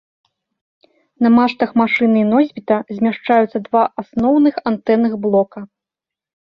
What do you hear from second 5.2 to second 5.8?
блока.